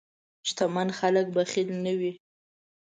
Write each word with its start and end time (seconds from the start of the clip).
شتمن 0.47 0.89
خلک 0.99 1.25
بخیل 1.35 1.69
نه 1.85 1.93
وي. 1.99 2.11